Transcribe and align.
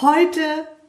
Heute 0.00 0.40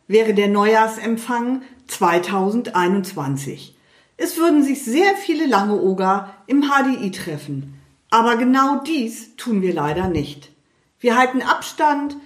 wäre 0.07 0.35
der 0.35 0.49
Neujahrsempfang 0.49 1.63
2021. 1.87 3.75
Es 4.17 4.37
würden 4.37 4.61
sich 4.61 4.85
sehr 4.85 5.15
viele 5.15 5.47
Langeoger 5.47 6.35
im 6.45 6.69
HDI 6.69 7.09
treffen. 7.09 7.73
Aber 8.11 8.37
genau 8.37 8.83
dies 8.83 9.35
tun 9.35 9.63
wir 9.63 9.73
leider 9.73 10.09
nicht. 10.09 10.51
Wir 10.99 11.17
halten 11.17 11.41
Abstand, 11.41 12.17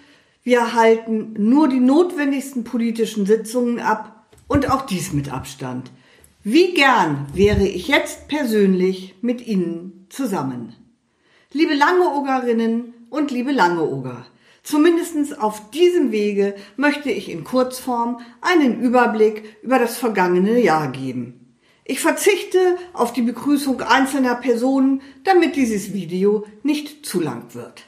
wir 0.44 0.74
halten 0.74 1.36
nur 1.38 1.70
die 1.70 1.80
notwendigsten 1.80 2.66
politischen 2.66 3.26
Sitzungen 3.26 3.80
ab 3.80 4.26
und 4.50 4.70
auch 4.70 4.82
dies 4.82 5.14
mit 5.14 5.32
Abstand. 5.32 5.90
Wie 6.44 6.74
gern 6.74 7.28
wäre 7.34 7.66
ich 7.66 7.88
jetzt 7.88 8.28
persönlich 8.28 9.16
mit 9.22 9.48
Ihnen 9.48 10.06
zusammen. 10.10 10.76
Liebe 11.54 11.76
Langeogerinnen 11.76 12.94
und 13.10 13.32
liebe 13.32 13.54
Langeoger, 13.54 14.26
zumindest 14.64 15.40
auf 15.40 15.70
diesem 15.70 16.12
Wege 16.12 16.56
möchte 16.78 17.12
ich 17.12 17.30
in 17.30 17.44
Kurzform 17.44 18.20
einen 18.42 18.80
Überblick 18.80 19.58
über 19.62 19.78
das 19.78 19.98
vergangene 19.98 20.60
Jahr 20.60 20.92
geben. 20.92 21.56
Ich 21.86 22.00
verzichte 22.00 22.78
auf 22.94 23.12
die 23.12 23.22
Begrüßung 23.22 23.82
einzelner 23.82 24.36
Personen, 24.36 25.02
damit 25.26 25.58
dieses 25.58 25.94
Video 25.94 26.46
nicht 26.64 27.06
zu 27.06 27.20
lang 27.20 27.54
wird. 27.54 27.84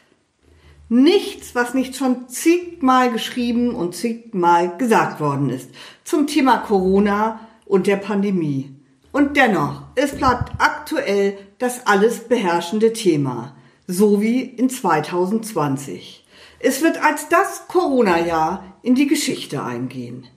Nichts, 0.90 1.56
was 1.56 1.74
nicht 1.74 1.96
schon 1.96 2.28
zigmal 2.28 3.12
geschrieben 3.12 3.74
und 3.74 3.96
zigmal 3.96 4.78
gesagt 4.78 5.20
worden 5.20 5.50
ist 5.50 5.70
zum 6.04 6.28
Thema 6.28 6.58
Corona 6.58 7.40
und 7.66 7.88
der 7.88 7.96
Pandemie. 7.96 8.76
Und 9.12 9.38
dennoch, 9.38 9.82
es 9.96 10.16
bleibt 10.16 10.52
aktuell 10.60 11.38
das 11.58 11.88
alles 11.88 12.28
beherrschende 12.28 12.92
Thema, 12.92 13.56
so 13.88 14.22
wie 14.22 14.42
in 14.42 14.70
2020. 14.70 16.25
Es 16.60 16.82
wird 16.82 17.04
als 17.04 17.30
das 17.30 17.68
Corona-Jahr 17.68 18.78
in 18.82 18.96
die 18.96 19.08
Geschichte 19.08 19.64
eingehen. 19.64 20.28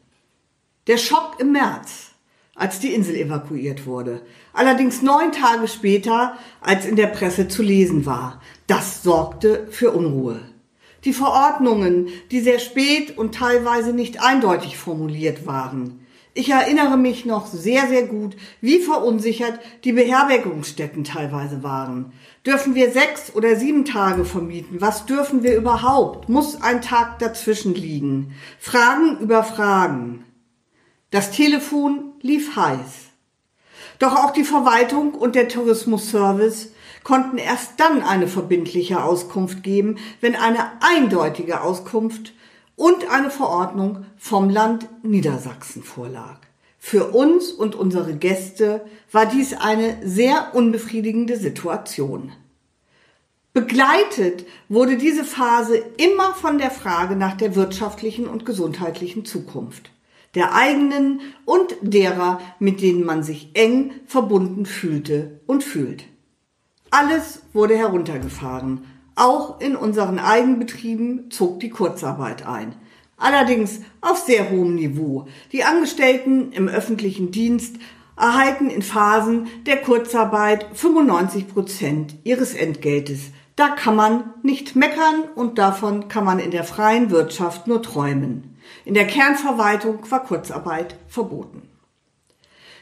Der 0.87 0.97
Schock 0.97 1.37
im 1.39 1.53
März, 1.53 2.13
als 2.55 2.81
die 2.81 2.93
Insel 2.93 3.15
evakuiert 3.15 3.87
wurde. 3.87 4.23
Allerdings 4.53 5.01
neun 5.01 5.33
Tage 5.33 5.69
später, 5.69 6.37
als 6.61 6.87
in 6.87 6.97
der 6.97 7.07
Presse 7.07 7.47
zu 7.47 7.63
lesen 7.63 8.05
war. 8.05 8.43
Das 8.67 9.03
sorgte 9.03 9.69
für 9.71 9.93
Unruhe. 9.93 10.41
Die 11.05 11.13
Verordnungen, 11.13 12.09
die 12.33 12.41
sehr 12.41 12.59
spät 12.59 13.17
und 13.17 13.35
teilweise 13.35 13.93
nicht 13.93 14.21
eindeutig 14.21 14.77
formuliert 14.77 15.47
waren. 15.47 16.05
Ich 16.35 16.51
erinnere 16.51 16.97
mich 16.97 17.25
noch 17.25 17.47
sehr, 17.47 17.87
sehr 17.89 18.07
gut, 18.07 18.37
wie 18.61 18.81
verunsichert 18.81 19.59
die 19.85 19.93
Beherbergungsstätten 19.93 21.05
teilweise 21.05 21.63
waren. 21.63 22.13
Dürfen 22.47 22.75
wir 22.75 22.93
sechs 22.93 23.35
oder 23.35 23.57
sieben 23.57 23.85
Tage 23.85 24.25
vermieten? 24.25 24.81
Was 24.81 25.07
dürfen 25.07 25.43
wir 25.43 25.57
überhaupt? 25.57 26.29
Muss 26.29 26.63
ein 26.63 26.81
Tag 26.83 27.19
dazwischen 27.19 27.75
liegen? 27.75 28.35
Fragen 28.59 29.19
über 29.19 29.43
Fragen. 29.43 30.25
Das 31.11 31.31
Telefon 31.31 32.13
lief 32.21 32.57
heiß. 32.57 33.09
Doch 33.99 34.15
auch 34.15 34.31
die 34.31 34.45
Verwaltung 34.45 35.15
und 35.15 35.35
der 35.35 35.49
Tourismusservice 35.49 36.73
konnten 37.03 37.39
erst 37.39 37.81
dann 37.81 38.03
eine 38.03 38.29
verbindliche 38.29 39.03
Auskunft 39.03 39.63
geben, 39.63 39.97
wenn 40.21 40.37
eine 40.37 40.71
eindeutige 40.81 41.63
Auskunft 41.63 42.35
und 42.77 43.11
eine 43.11 43.31
Verordnung 43.31 44.07
vom 44.17 44.51
Land 44.51 44.89
Niedersachsen 45.03 45.83
vorlag. 45.83 46.48
Für 46.91 47.11
uns 47.11 47.53
und 47.53 47.75
unsere 47.75 48.17
Gäste 48.17 48.81
war 49.13 49.27
dies 49.27 49.53
eine 49.53 49.99
sehr 50.03 50.55
unbefriedigende 50.55 51.37
Situation. 51.37 52.33
Begleitet 53.53 54.47
wurde 54.71 54.97
diese 54.97 55.25
Phase 55.25 55.83
immer 55.99 56.33
von 56.33 56.57
der 56.57 56.71
Frage 56.71 57.15
nach 57.15 57.37
der 57.37 57.55
wirtschaftlichen 57.57 58.27
und 58.27 58.47
gesundheitlichen 58.47 59.27
Zukunft 59.27 59.91
der 60.35 60.55
eigenen 60.55 61.21
und 61.45 61.77
derer, 61.83 62.41
mit 62.59 62.81
denen 62.81 63.05
man 63.05 63.23
sich 63.23 63.51
eng 63.53 63.93
verbunden 64.07 64.65
fühlte 64.65 65.43
und 65.47 65.63
fühlt. 65.63 66.05
Alles 66.91 67.43
wurde 67.53 67.77
heruntergefahren. 67.77 68.87
Auch 69.15 69.61
in 69.61 69.77
unseren 69.77 70.19
Eigenbetrieben 70.19 71.31
zog 71.31 71.61
die 71.61 71.69
Kurzarbeit 71.69 72.47
ein. 72.47 72.75
Allerdings 73.19 73.81
auf 74.01 74.19
sehr 74.19 74.49
hohem 74.51 74.77
Niveau. 74.77 75.27
Die 75.53 75.65
Angestellten 75.65 76.53
im 76.53 76.69
öffentlichen 76.69 77.33
Dienst 77.33 77.77
erhalten 78.17 78.71
in 78.71 78.83
Phasen 78.83 79.49
der 79.67 79.79
Kurzarbeit 79.79 80.67
95 80.73 81.49
Prozent 81.49 82.15
ihres 82.25 82.55
Entgeltes. 82.55 83.33
Da 83.57 83.71
kann 83.71 83.97
man 83.97 84.35
nicht 84.43 84.77
meckern 84.77 85.25
und 85.35 85.59
davon 85.59 86.07
kann 86.07 86.25
man 86.25 86.39
in 86.39 86.53
der 86.53 86.63
freien 86.63 87.11
Wirtschaft 87.11 87.67
nur 87.67 87.83
träumen. 87.83 88.57
In 88.85 88.95
der 88.95 89.07
Kernverwaltung 89.07 89.99
war 90.11 90.23
Kurzarbeit 90.23 90.97
verboten. 91.09 91.63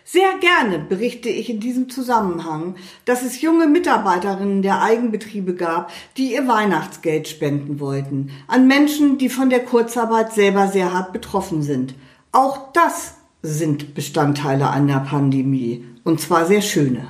Sehr 0.08 0.38
gerne 0.38 0.78
berichte 0.78 1.28
ich 1.28 1.50
in 1.50 1.58
diesem 1.58 1.90
Zusammenhang, 1.90 2.76
dass 3.06 3.24
es 3.24 3.40
junge 3.40 3.66
Mitarbeiterinnen 3.66 4.62
der 4.62 4.80
Eigenbetriebe 4.80 5.56
gab, 5.56 5.90
die 6.16 6.34
ihr 6.34 6.46
Weihnachtsgeld 6.46 7.26
spenden 7.26 7.80
wollten, 7.80 8.30
an 8.46 8.68
Menschen, 8.68 9.18
die 9.18 9.28
von 9.28 9.50
der 9.50 9.64
Kurzarbeit 9.64 10.32
selber 10.32 10.68
sehr 10.68 10.94
hart 10.94 11.12
betroffen 11.12 11.60
sind. 11.62 11.96
Auch 12.30 12.72
das 12.72 13.16
sind 13.42 13.94
Bestandteile 13.94 14.70
einer 14.70 15.00
Pandemie, 15.00 15.84
und 16.04 16.20
zwar 16.20 16.46
sehr 16.46 16.62
schöne. 16.62 17.08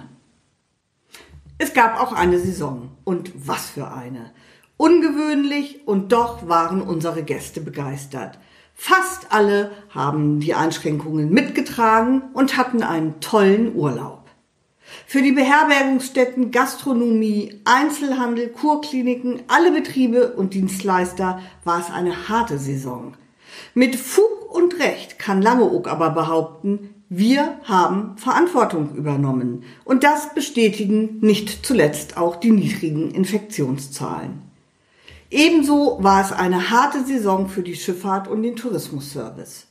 Es 1.59 1.75
gab 1.75 2.01
auch 2.01 2.15
eine 2.15 2.39
Saison, 2.39 2.93
und 3.05 3.31
was 3.37 3.69
für 3.69 3.93
eine. 3.93 4.33
Ungewöhnlich, 4.79 5.87
und 5.87 6.13
doch 6.13 6.49
waren 6.49 6.81
unsere 6.81 7.25
Gäste 7.25 7.61
begeistert. 7.61 8.39
Fast 8.79 9.33
alle 9.33 9.73
haben 9.89 10.39
die 10.39 10.55
Einschränkungen 10.55 11.31
mitgetragen 11.31 12.23
und 12.35 12.59
hatten 12.59 12.83
einen 12.83 13.21
tollen 13.21 13.75
Urlaub. 13.75 14.25
Für 15.07 15.23
die 15.23 15.33
Beherbergungsstätten, 15.33 16.51
Gastronomie, 16.51 17.61
Einzelhandel, 17.65 18.49
Kurkliniken, 18.49 19.43
alle 19.49 19.73
Betriebe 19.73 20.35
und 20.35 20.55
Dienstleister 20.55 21.41
war 21.65 21.81
es 21.81 21.91
eine 21.91 22.29
harte 22.29 22.59
Saison. 22.59 23.15
Mit 23.75 23.97
Fug 23.97 24.55
und 24.55 24.79
Recht 24.79 25.19
kann 25.19 25.43
Langeoog 25.43 25.89
aber 25.89 26.11
behaupten, 26.11 26.91
wir 27.09 27.59
haben 27.65 28.19
Verantwortung 28.19 28.95
übernommen. 28.95 29.65
Und 29.85 30.05
das 30.05 30.35
bestätigen 30.35 31.19
nicht 31.21 31.65
zuletzt 31.65 32.17
auch 32.19 32.37
die 32.37 32.51
niedrigen 32.51 33.11
Infektionszahlen. 33.11 34.46
Ebenso 35.31 35.99
war 36.01 36.25
es 36.25 36.33
eine 36.33 36.71
harte 36.71 37.05
Saison 37.05 37.49
für 37.49 37.63
die 37.63 37.75
Schifffahrt 37.77 38.29
und 38.29 38.43
den 38.43 38.57
Tourismusservice. 38.57 39.67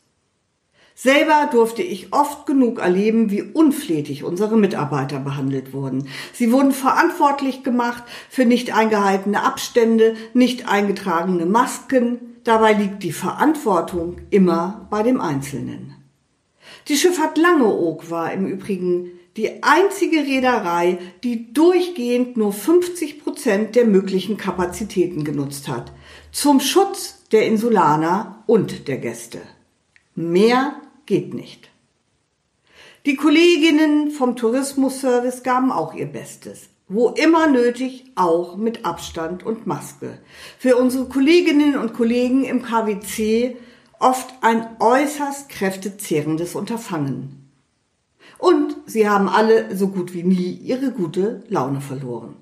Selber 0.98 1.50
durfte 1.52 1.82
ich 1.82 2.14
oft 2.14 2.46
genug 2.46 2.80
erleben, 2.80 3.30
wie 3.30 3.42
unflätig 3.42 4.24
unsere 4.24 4.58
Mitarbeiter 4.58 5.20
behandelt 5.20 5.74
wurden. 5.74 6.08
Sie 6.32 6.54
wurden 6.54 6.72
verantwortlich 6.72 7.64
gemacht 7.64 8.04
für 8.30 8.46
nicht 8.46 8.74
eingehaltene 8.74 9.44
Abstände, 9.44 10.16
nicht 10.34 10.70
eingetragene 10.70 11.46
Masken. 11.46 12.38
Dabei 12.46 12.74
liegt 12.74 13.04
die 13.04 13.12
Verantwortung 13.12 14.22
immer 14.30 14.88
bei 14.90 15.04
dem 15.04 15.20
Einzelnen. 15.20 15.96
Die 16.88 16.96
Schifffahrt 16.96 17.38
Langeoog 17.38 18.10
war 18.10 18.32
im 18.32 18.48
Übrigen 18.48 19.12
die 19.38 19.64
einzige 19.64 20.20
Reederei, 20.20 20.98
die 21.24 21.52
durchgehend 21.52 22.38
nur 22.38 22.54
50 22.54 23.24
Prozent 23.24 23.76
der 23.76 23.86
möglichen 23.86 24.38
Kapazitäten 24.38 25.24
genutzt 25.24 25.68
hat. 25.68 25.92
Zum 26.32 26.60
Schutz 26.60 27.24
der 27.32 27.46
Insulaner 27.46 28.44
und 28.48 28.88
der 28.88 28.98
Gäste. 28.98 29.42
Mehr 30.16 30.76
geht 31.06 31.34
nicht. 31.34 31.70
Die 33.06 33.16
Kolleginnen 33.16 34.10
vom 34.12 34.36
Tourismusservice 34.36 35.44
gaben 35.44 35.72
auch 35.72 35.94
ihr 35.94 36.08
Bestes. 36.08 36.70
Wo 36.88 37.10
immer 37.10 37.48
nötig, 37.48 38.06
auch 38.16 38.58
mit 38.58 38.86
Abstand 38.86 39.44
und 39.44 39.68
Maske. 39.68 40.20
Für 40.60 40.78
unsere 40.78 41.06
Kolleginnen 41.06 41.78
und 41.78 41.94
Kollegen 41.94 42.46
im 42.46 42.62
KWC 42.62 43.58
oft 44.00 44.34
ein 44.42 44.68
äußerst 44.80 45.50
kräftezehrendes 45.50 46.56
Unterfangen. 46.56 47.45
Und 48.38 48.76
sie 48.86 49.10
haben 49.10 49.30
alle 49.30 49.76
so 49.76 49.88
gut 49.88 50.14
wie 50.14 50.24
nie 50.24 50.52
ihre 50.52 50.92
gute 50.92 51.44
Laune 51.48 51.82
verloren. 51.82 52.36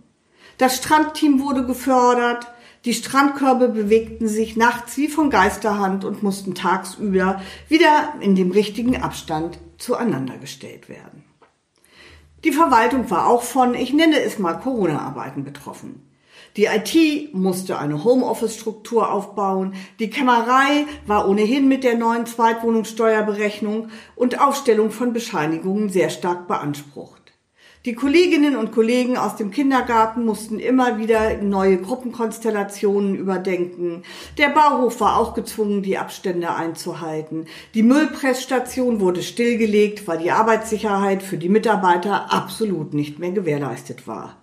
Das 0.57 0.77
Strandteam 0.77 1.39
wurde 1.39 1.65
gefördert, 1.65 2.47
die 2.85 2.93
Strandkörbe 2.93 3.69
bewegten 3.69 4.27
sich 4.27 4.57
nachts 4.57 4.97
wie 4.97 5.07
von 5.07 5.29
Geisterhand 5.29 6.03
und 6.03 6.21
mussten 6.21 6.53
tagsüber 6.53 7.41
wieder 7.69 8.13
in 8.19 8.35
dem 8.35 8.51
richtigen 8.51 9.01
Abstand 9.01 9.57
zueinander 9.77 10.37
gestellt 10.37 10.89
werden. 10.89 11.23
Die 12.43 12.51
Verwaltung 12.51 13.09
war 13.09 13.27
auch 13.27 13.43
von, 13.43 13.73
ich 13.73 13.93
nenne 13.93 14.19
es 14.19 14.37
mal 14.37 14.55
Corona-Arbeiten 14.55 15.45
betroffen. 15.45 16.01
Die 16.55 16.65
IT 16.65 17.33
musste 17.33 17.79
eine 17.79 18.03
Homeoffice-Struktur 18.03 19.11
aufbauen. 19.11 19.73
Die 19.99 20.09
Kämmerei 20.09 20.85
war 21.07 21.27
ohnehin 21.27 21.67
mit 21.67 21.83
der 21.83 21.97
neuen 21.97 22.25
Zweitwohnungssteuerberechnung 22.25 23.89
und 24.15 24.39
Aufstellung 24.39 24.91
von 24.91 25.13
Bescheinigungen 25.13 25.89
sehr 25.89 26.09
stark 26.09 26.47
beansprucht. 26.47 27.23
Die 27.85 27.95
Kolleginnen 27.95 28.55
und 28.55 28.71
Kollegen 28.71 29.17
aus 29.17 29.35
dem 29.35 29.51
Kindergarten 29.51 30.23
mussten 30.23 30.57
immer 30.57 30.99
wieder 30.99 31.41
neue 31.41 31.77
Gruppenkonstellationen 31.77 33.13
überdenken. 33.13 34.03
Der 34.37 34.49
Bauhof 34.49 35.01
war 35.01 35.17
auch 35.17 35.33
gezwungen, 35.33 35.83
die 35.83 35.97
Abstände 35.97 36.55
einzuhalten. 36.55 37.45
Die 37.73 37.83
Müllpressstation 37.83 39.01
wurde 39.01 39.21
stillgelegt, 39.21 40.07
weil 40.07 40.19
die 40.19 40.31
Arbeitssicherheit 40.31 41.23
für 41.23 41.37
die 41.37 41.49
Mitarbeiter 41.49 42.31
absolut 42.31 42.93
nicht 42.93 43.19
mehr 43.19 43.31
gewährleistet 43.31 44.07
war. 44.07 44.42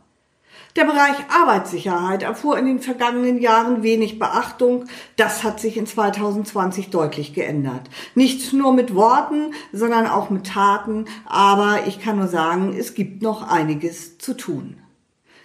Der 0.76 0.84
Bereich 0.84 1.16
Arbeitssicherheit 1.28 2.22
erfuhr 2.22 2.56
in 2.56 2.66
den 2.66 2.78
vergangenen 2.78 3.40
Jahren 3.40 3.82
wenig 3.82 4.20
Beachtung. 4.20 4.84
Das 5.16 5.42
hat 5.42 5.58
sich 5.58 5.76
in 5.76 5.86
2020 5.86 6.90
deutlich 6.90 7.34
geändert. 7.34 7.90
Nicht 8.14 8.52
nur 8.52 8.72
mit 8.72 8.94
Worten, 8.94 9.52
sondern 9.72 10.06
auch 10.06 10.30
mit 10.30 10.46
Taten. 10.46 11.06
Aber 11.26 11.80
ich 11.86 12.00
kann 12.00 12.18
nur 12.18 12.28
sagen, 12.28 12.74
es 12.78 12.94
gibt 12.94 13.20
noch 13.20 13.42
einiges 13.48 14.18
zu 14.18 14.34
tun. 14.34 14.76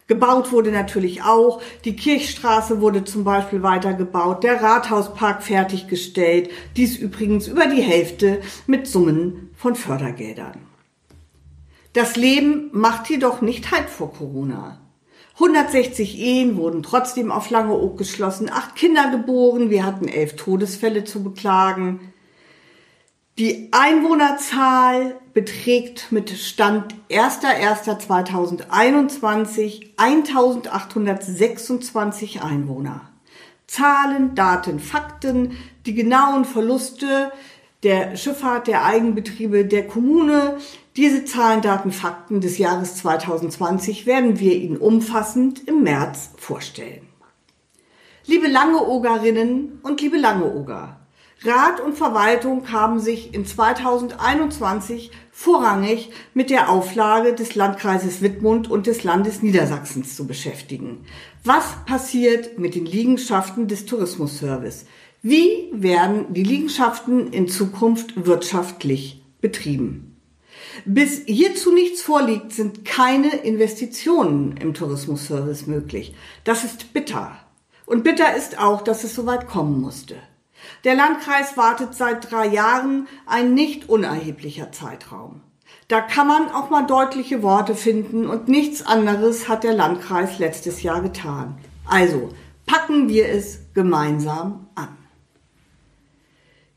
Gebaut 0.08 0.52
wurde 0.52 0.72
natürlich 0.72 1.24
auch. 1.24 1.60
Die 1.84 1.96
Kirchstraße 1.96 2.80
wurde 2.80 3.04
zum 3.04 3.24
Beispiel 3.24 3.64
weitergebaut, 3.64 4.44
der 4.44 4.62
Rathauspark 4.62 5.42
fertiggestellt. 5.42 6.52
Dies 6.78 6.98
übrigens 6.98 7.48
über 7.48 7.66
die 7.66 7.82
Hälfte 7.82 8.42
mit 8.68 8.86
Summen 8.86 9.50
von 9.56 9.74
Fördergeldern. 9.74 10.60
Das 11.94 12.16
Leben 12.16 12.70
macht 12.74 13.10
jedoch 13.10 13.42
nicht 13.42 13.72
Halt 13.72 13.90
vor 13.90 14.14
Corona. 14.14 14.85
160 15.36 16.18
Ehen 16.18 16.58
wurden 16.58 16.82
trotzdem 16.82 17.32
auf 17.32 17.50
Langeoog 17.50 17.98
geschlossen, 17.98 18.50
acht 18.50 18.76
Kinder 18.76 19.12
geboren, 19.12 19.70
wir 19.70 19.86
hatten 19.86 20.08
elf 20.08 20.38
Todesfälle 20.38 21.04
zu 21.04 21.22
beklagen. 21.24 22.14
Die 23.38 23.68
Einwohnerzahl 23.72 25.20
beträgt 25.34 26.14
mit 26.14 26.30
Stand 26.30 26.96
1.1.2021 27.10 29.88
1826 29.98 32.42
Einwohner. 32.42 33.02
Zahlen, 33.68 34.36
Daten, 34.36 34.80
Fakten, 34.80 35.58
die 35.86 35.96
genauen 35.96 36.46
Verluste 36.46 37.34
der 37.84 38.16
Schifffahrt, 38.16 38.68
der 38.68 38.86
Eigenbetriebe 38.86 39.66
der 39.66 39.86
Kommune, 39.86 40.56
diese 40.98 41.26
Zahlen, 41.26 41.62
Daten, 41.62 41.92
Fakten 41.92 42.40
des 42.40 42.58
Jahres 42.58 42.96
2020 42.96 44.06
werden 44.06 44.40
wir 44.40 44.56
Ihnen 44.56 44.78
umfassend 44.78 45.68
im 45.68 45.84
März 45.84 46.32
vorstellen. 46.38 47.08
Liebe 48.26 48.48
Langeogerinnen 48.48 49.80
und 49.84 50.02
liebe 50.02 50.18
Langeoger, 50.18 51.00
Rat 51.44 51.82
und 51.82 51.96
Verwaltung 51.96 52.72
haben 52.72 53.00
sich 53.00 53.34
in 53.34 53.46
2021 53.46 55.12
vorrangig 55.32 56.12
mit 56.34 56.50
der 56.50 56.70
Auflage 56.70 57.34
des 57.34 57.56
Landkreises 57.56 58.22
Wittmund 58.22 58.72
und 58.72 58.88
des 58.88 59.04
Landes 59.04 59.44
Niedersachsens 59.44 60.16
zu 60.16 60.26
beschäftigen. 60.26 61.06
Was 61.44 61.76
passiert 61.86 62.58
mit 62.58 62.74
den 62.74 62.86
Liegenschaften 62.86 63.68
des 63.68 63.86
Tourismusservice? 63.86 64.86
Wie 65.22 65.70
werden 65.74 66.34
die 66.34 66.44
Liegenschaften 66.44 67.34
in 67.34 67.50
Zukunft 67.50 68.26
wirtschaftlich 68.26 69.22
betrieben? 69.42 70.15
Bis 70.84 71.22
hierzu 71.26 71.74
nichts 71.74 72.02
vorliegt, 72.02 72.52
sind 72.52 72.84
keine 72.84 73.36
Investitionen 73.38 74.58
im 74.58 74.74
Tourismusservice 74.74 75.68
möglich. 75.68 76.14
Das 76.44 76.64
ist 76.64 76.92
bitter. 76.94 77.38
Und 77.86 78.04
bitter 78.04 78.36
ist 78.36 78.60
auch, 78.60 78.82
dass 78.82 79.04
es 79.04 79.16
so 79.16 79.26
weit 79.26 79.48
kommen 79.48 79.80
musste. 79.80 80.16
Der 80.84 80.96
Landkreis 80.96 81.58
wartet 81.58 81.94
seit 81.94 82.32
drei 82.32 82.48
Jahren, 82.48 83.08
ein 83.26 83.54
nicht 83.54 83.90
unerheblicher 83.90 84.72
Zeitraum. 84.72 85.42
Da 85.88 86.02
kann 86.02 86.28
man 86.28 86.50
auch 86.50 86.72
mal 86.72 86.88
deutliche 86.88 87.44
Worte 87.44 87.76
finden 87.76 88.26
und 88.26 88.48
nichts 88.48 88.84
anderes 88.86 89.48
hat 89.48 89.64
der 89.64 89.74
Landkreis 89.74 90.40
letztes 90.40 90.82
Jahr 90.82 91.02
getan. 91.02 91.60
Also 91.86 92.30
packen 92.66 93.08
wir 93.08 93.30
es 93.30 93.60
gemeinsam 93.76 94.68
an. 94.74 94.98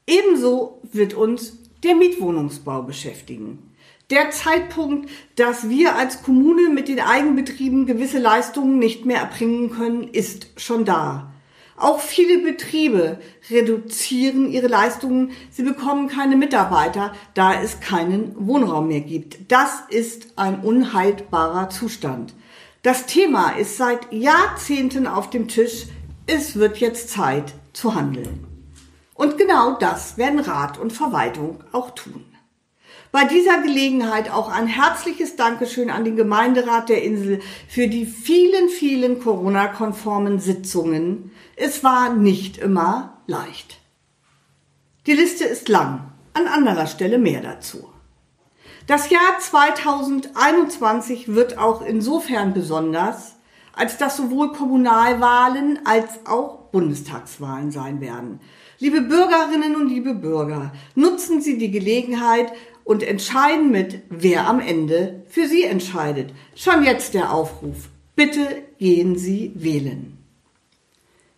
Ebenso 0.06 0.82
wird 0.92 1.14
uns 1.14 1.58
der 1.82 1.94
Mietwohnungsbau 1.94 2.82
beschäftigen. 2.82 3.67
Der 4.10 4.30
Zeitpunkt, 4.30 5.10
dass 5.36 5.68
wir 5.68 5.94
als 5.96 6.22
Kommune 6.22 6.70
mit 6.70 6.88
den 6.88 6.98
Eigenbetrieben 6.98 7.84
gewisse 7.84 8.18
Leistungen 8.18 8.78
nicht 8.78 9.04
mehr 9.04 9.18
erbringen 9.18 9.68
können, 9.68 10.08
ist 10.08 10.46
schon 10.56 10.86
da. 10.86 11.30
Auch 11.76 12.00
viele 12.00 12.38
Betriebe 12.38 13.18
reduzieren 13.50 14.50
ihre 14.50 14.66
Leistungen. 14.66 15.32
Sie 15.50 15.62
bekommen 15.62 16.08
keine 16.08 16.36
Mitarbeiter, 16.36 17.12
da 17.34 17.60
es 17.60 17.80
keinen 17.80 18.34
Wohnraum 18.38 18.88
mehr 18.88 19.02
gibt. 19.02 19.52
Das 19.52 19.82
ist 19.90 20.28
ein 20.36 20.60
unhaltbarer 20.60 21.68
Zustand. 21.68 22.34
Das 22.82 23.04
Thema 23.04 23.50
ist 23.58 23.76
seit 23.76 24.10
Jahrzehnten 24.10 25.06
auf 25.06 25.28
dem 25.28 25.48
Tisch. 25.48 25.84
Es 26.26 26.56
wird 26.56 26.78
jetzt 26.78 27.10
Zeit 27.10 27.52
zu 27.74 27.94
handeln. 27.94 28.46
Und 29.12 29.36
genau 29.36 29.76
das 29.78 30.16
werden 30.16 30.40
Rat 30.40 30.78
und 30.78 30.94
Verwaltung 30.94 31.62
auch 31.72 31.90
tun. 31.90 32.24
Bei 33.10 33.24
dieser 33.24 33.62
Gelegenheit 33.62 34.30
auch 34.30 34.50
ein 34.50 34.66
herzliches 34.66 35.36
Dankeschön 35.36 35.88
an 35.90 36.04
den 36.04 36.16
Gemeinderat 36.16 36.90
der 36.90 37.02
Insel 37.02 37.40
für 37.66 37.88
die 37.88 38.04
vielen, 38.04 38.68
vielen 38.68 39.20
Corona-konformen 39.20 40.40
Sitzungen. 40.40 41.30
Es 41.56 41.82
war 41.82 42.14
nicht 42.14 42.58
immer 42.58 43.18
leicht. 43.26 43.78
Die 45.06 45.14
Liste 45.14 45.44
ist 45.44 45.70
lang, 45.70 46.12
an 46.34 46.46
anderer 46.46 46.86
Stelle 46.86 47.18
mehr 47.18 47.40
dazu. 47.40 47.88
Das 48.86 49.08
Jahr 49.08 49.38
2021 49.40 51.34
wird 51.34 51.56
auch 51.56 51.80
insofern 51.82 52.52
besonders, 52.52 53.36
als 53.72 53.96
dass 53.96 54.18
sowohl 54.18 54.52
Kommunalwahlen 54.52 55.80
als 55.84 56.26
auch 56.26 56.58
Bundestagswahlen 56.70 57.70
sein 57.70 58.00
werden. 58.00 58.40
Liebe 58.78 59.00
Bürgerinnen 59.00 59.76
und 59.76 59.88
liebe 59.88 60.14
Bürger, 60.14 60.72
nutzen 60.94 61.40
Sie 61.40 61.58
die 61.58 61.70
Gelegenheit 61.70 62.52
und 62.88 63.02
entscheiden 63.02 63.70
mit, 63.70 64.00
wer 64.08 64.48
am 64.48 64.60
Ende 64.60 65.22
für 65.28 65.46
Sie 65.46 65.64
entscheidet. 65.64 66.32
Schon 66.54 66.84
jetzt 66.84 67.12
der 67.12 67.34
Aufruf. 67.34 67.90
Bitte 68.16 68.62
gehen 68.78 69.18
Sie 69.18 69.52
wählen. 69.54 70.16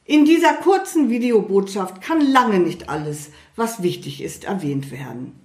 In 0.05 0.25
dieser 0.25 0.53
kurzen 0.53 1.11
Videobotschaft 1.11 2.03
kann 2.03 2.21
lange 2.21 2.61
nicht 2.61 2.89
alles, 2.89 3.31
was 3.57 3.83
wichtig 3.83 4.23
ist, 4.23 4.45
erwähnt 4.45 4.93
werden. 4.93 5.41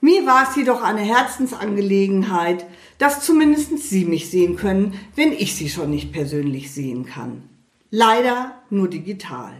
Mir 0.00 0.24
war 0.24 0.48
es 0.48 0.56
jedoch 0.56 0.82
eine 0.82 1.02
Herzensangelegenheit, 1.02 2.64
dass 2.96 3.20
zumindest 3.20 3.78
Sie 3.80 4.06
mich 4.06 4.30
sehen 4.30 4.56
können, 4.56 4.98
wenn 5.14 5.32
ich 5.32 5.56
Sie 5.56 5.68
schon 5.68 5.90
nicht 5.90 6.10
persönlich 6.10 6.72
sehen 6.72 7.04
kann. 7.04 7.50
Leider 7.90 8.62
nur 8.70 8.88
digital. 8.88 9.52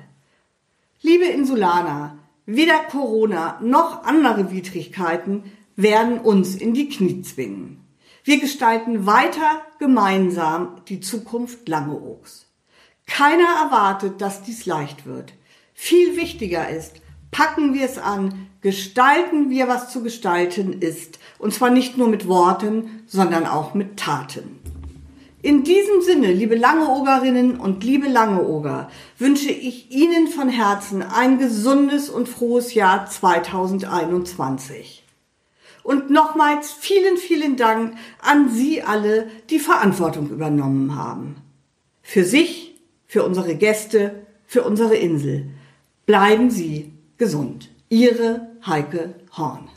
Liebe 1.02 1.26
Insulaner, 1.26 2.16
weder 2.46 2.78
Corona 2.90 3.60
noch 3.60 4.04
andere 4.04 4.50
Widrigkeiten 4.50 5.44
werden 5.76 6.19
uns 6.19 6.54
in 6.54 6.75
die 6.75 6.88
Knie 6.88 7.23
zwingen. 7.23 7.85
Wir 8.23 8.40
gestalten 8.40 9.07
weiter 9.07 9.62
gemeinsam 9.78 10.81
die 10.88 11.00
Zukunft 11.00 11.69
Langeoogs. 11.69 12.47
Keiner 13.07 13.49
erwartet, 13.64 14.21
dass 14.21 14.43
dies 14.43 14.64
leicht 14.64 15.04
wird. 15.04 15.35
Viel 15.75 16.16
wichtiger 16.16 16.69
ist, 16.69 17.02
packen 17.31 17.75
wir 17.75 17.85
es 17.85 17.99
an, 17.99 18.49
gestalten 18.62 19.50
wir, 19.50 19.69
was 19.69 19.93
zu 19.93 20.02
gestalten 20.02 20.81
ist. 20.81 21.19
Und 21.38 21.52
zwar 21.52 21.71
nicht 21.71 21.99
nur 21.99 22.09
mit 22.09 22.26
Worten, 22.26 23.02
sondern 23.07 23.47
auch 23.47 23.75
mit 23.75 23.99
Taten. 23.99 24.61
In 25.43 25.62
diesem 25.62 26.00
Sinne, 26.00 26.33
liebe 26.33 26.57
Langeogerinnen 26.57 27.61
und 27.61 27.85
liebe 27.85 28.09
Langeoger, 28.09 28.88
wünsche 29.19 29.50
ich 29.50 29.90
Ihnen 29.90 30.28
von 30.28 30.49
Herzen 30.49 31.02
ein 31.02 31.38
gesundes 31.38 32.09
und 32.09 32.31
frohes 32.31 32.73
Jahr 32.73 33.04
2021. 33.04 35.03
Und 35.85 36.11
nochmals 36.11 36.73
vielen, 36.73 37.19
vielen 37.19 37.57
Dank 37.57 37.97
an 38.21 38.49
Sie 38.49 38.83
alle, 38.83 39.29
die 39.50 39.61
Verantwortung 39.61 40.31
übernommen 40.31 40.97
haben. 40.97 41.37
Für 42.03 42.25
sich, 42.25 42.75
für 43.07 43.23
unsere 43.23 43.55
Gäste, 43.55 44.26
für 44.47 44.64
unsere 44.64 44.97
Insel. 44.97 45.50
Bleiben 46.07 46.50
Sie 46.50 46.93
gesund. 47.19 47.69
Ihre 47.91 48.49
Heike 48.67 49.14
Horn. 49.37 49.69